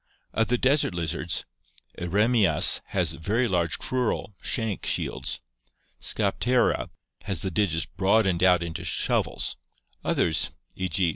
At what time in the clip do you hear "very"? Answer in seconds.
3.13-3.47